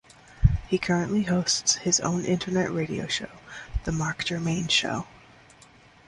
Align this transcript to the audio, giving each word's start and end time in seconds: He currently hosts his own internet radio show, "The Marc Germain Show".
He 0.67 0.79
currently 0.79 1.21
hosts 1.21 1.75
his 1.75 1.99
own 1.99 2.25
internet 2.25 2.71
radio 2.73 3.05
show, 3.05 3.29
"The 3.83 3.91
Marc 3.91 4.25
Germain 4.25 4.67
Show". 4.67 5.05